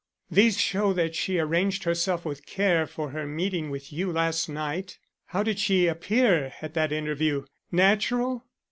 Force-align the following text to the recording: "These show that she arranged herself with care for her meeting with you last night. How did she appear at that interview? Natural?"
"These 0.31 0.59
show 0.59 0.93
that 0.93 1.13
she 1.13 1.37
arranged 1.37 1.83
herself 1.83 2.25
with 2.25 2.47
care 2.47 2.87
for 2.87 3.11
her 3.11 3.27
meeting 3.27 3.69
with 3.69 3.93
you 3.93 4.11
last 4.11 4.49
night. 4.49 4.97
How 5.27 5.43
did 5.43 5.59
she 5.59 5.85
appear 5.85 6.53
at 6.59 6.73
that 6.73 6.91
interview? 6.91 7.45
Natural?" 7.71 8.43